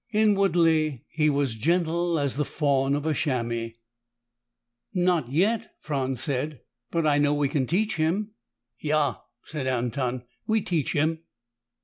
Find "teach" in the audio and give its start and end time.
7.67-7.97, 10.61-10.93